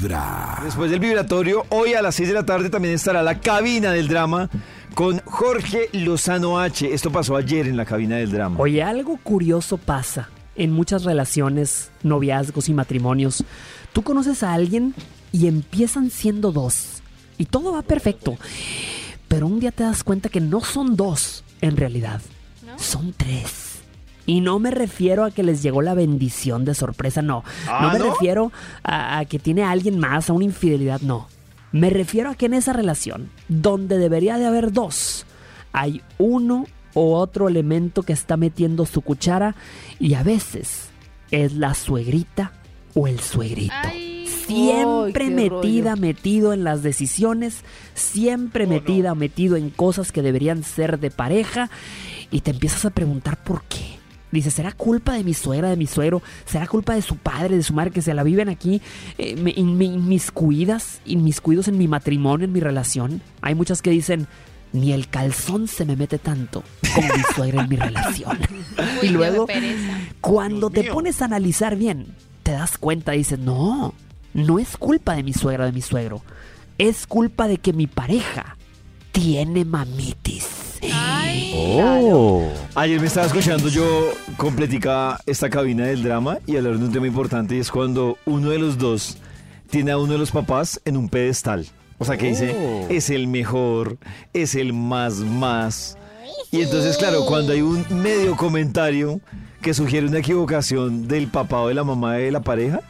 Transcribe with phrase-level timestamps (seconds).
[0.00, 0.60] Vibra.
[0.64, 4.08] Después del vibratorio, hoy a las 6 de la tarde también estará la cabina del
[4.08, 4.48] drama
[4.94, 6.92] con Jorge Lozano H.
[6.92, 8.56] Esto pasó ayer en la cabina del drama.
[8.58, 13.44] Oye, algo curioso pasa en muchas relaciones, noviazgos y matrimonios.
[13.92, 14.94] Tú conoces a alguien
[15.32, 17.02] y empiezan siendo dos.
[17.36, 18.38] Y todo va perfecto.
[19.28, 22.22] Pero un día te das cuenta que no son dos, en realidad.
[22.78, 23.69] Son tres.
[24.30, 27.42] Y no me refiero a que les llegó la bendición de sorpresa, no.
[27.66, 28.12] Ah, no me ¿no?
[28.12, 28.52] refiero
[28.84, 31.26] a, a que tiene a alguien más, a una infidelidad, no.
[31.72, 35.26] Me refiero a que en esa relación, donde debería de haber dos,
[35.72, 39.56] hay uno o otro elemento que está metiendo su cuchara
[39.98, 40.90] y a veces
[41.32, 42.52] es la suegrita
[42.94, 43.74] o el suegrito.
[44.46, 46.02] Siempre metida, rollo.
[46.02, 51.68] metido en las decisiones, siempre metida, metido en cosas que deberían ser de pareja
[52.30, 53.99] y te empiezas a preguntar por qué.
[54.32, 56.22] Dices, ¿será culpa de mi suegra, de mi suegro?
[56.46, 58.80] ¿Será culpa de su padre, de su madre que se la viven aquí
[59.18, 63.22] eh, me- in- me- inmiscuidas, inmiscuidos en mi matrimonio, en mi relación?
[63.42, 64.28] Hay muchas que dicen,
[64.72, 66.62] ni el calzón se me mete tanto
[66.94, 68.38] como mi suegra en mi relación.
[69.02, 69.46] y luego,
[70.20, 73.94] cuando te pones a analizar bien, te das cuenta dices, no,
[74.32, 76.22] no es culpa de mi suegra, de mi suegro.
[76.78, 78.56] Es culpa de que mi pareja
[79.12, 80.46] tiene mamitis.
[81.52, 82.44] Oh.
[82.76, 87.08] Ayer me estaba escuchando yo completica esta cabina del drama y hablar de un tema
[87.08, 89.18] importante y es cuando uno de los dos
[89.70, 91.66] tiene a uno de los papás en un pedestal.
[91.98, 93.98] O sea que dice, es el mejor,
[94.32, 95.98] es el más más.
[96.52, 99.20] Y entonces, claro, cuando hay un medio comentario
[99.60, 102.80] que sugiere una equivocación del papá o de la mamá de la pareja,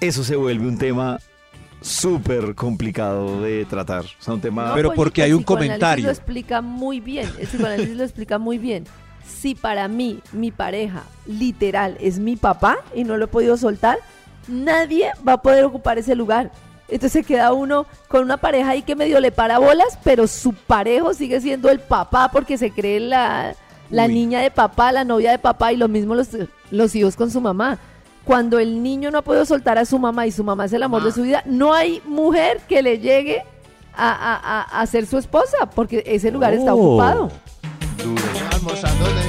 [0.00, 1.18] eso se vuelve un tema
[1.82, 4.04] súper complicado de tratar.
[4.04, 4.68] O sea, un tema...
[4.68, 6.06] No, Pero porque hay un comentario.
[6.06, 7.28] lo explica muy bien.
[7.38, 8.84] El psicoanálisis lo explica muy bien.
[9.26, 13.98] Si para mí, mi pareja, literal, es mi papá y no lo he podido soltar,
[14.48, 16.50] nadie va a poder ocupar ese lugar.
[16.88, 20.52] Entonces se queda uno con una pareja ahí que medio le para bolas, pero su
[20.52, 23.54] parejo sigue siendo el papá porque se cree la,
[23.90, 26.28] la niña de papá, la novia de papá y lo mismo los,
[26.72, 27.78] los hijos con su mamá.
[28.24, 30.82] Cuando el niño no ha podido soltar a su mamá y su mamá es el
[30.82, 33.42] amor de su vida, no hay mujer que le llegue
[33.94, 36.78] a, a- a- a ser su esposa porque ese lugar está Oh.
[36.88, 37.30] ocupado.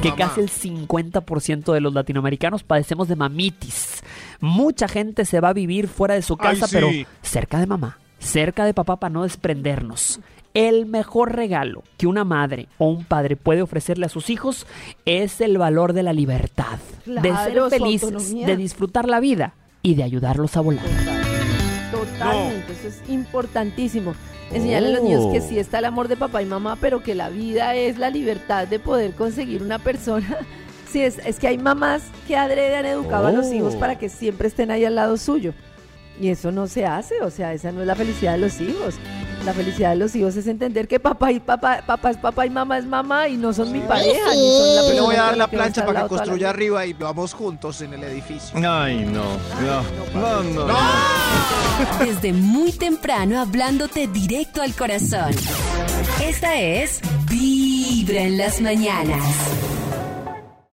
[0.00, 0.16] Que mamá.
[0.28, 4.02] casi el 50% de los latinoamericanos padecemos de mamitis.
[4.40, 6.74] Mucha gente se va a vivir fuera de su Ay, casa, sí.
[6.74, 6.88] pero
[7.22, 10.20] cerca de mamá, cerca de papá para no desprendernos.
[10.54, 14.66] El mejor regalo que una madre o un padre puede ofrecerle a sus hijos
[15.04, 19.52] es el valor de la libertad, de ser felices, de disfrutar la vida
[19.82, 20.84] y de ayudarlos a volar.
[21.90, 24.14] Totalmente, eso es importantísimo.
[24.52, 27.14] Enseñarle a los niños que sí está el amor de papá y mamá, pero que
[27.14, 30.38] la vida es la libertad de poder conseguir una persona.
[30.88, 34.08] Sí, es, es que hay mamás que adrede han educado a los hijos para que
[34.08, 35.52] siempre estén ahí al lado suyo.
[36.20, 38.94] Y eso no se hace, o sea, esa no es la felicidad de los hijos.
[39.46, 42.50] La felicidad de los hijos es entender que papá y papá, papá es papá y
[42.50, 44.34] mamá es mamá y no son mi pareja.
[44.34, 46.92] ni son la Yo le voy a dar la plancha para que construya arriba y
[46.94, 48.58] vamos juntos en el edificio.
[48.68, 49.22] Ay, no.
[50.12, 50.76] No, no, no.
[52.04, 55.30] Desde muy temprano hablándote directo al corazón.
[56.20, 59.22] Esta es Vibra en las mañanas.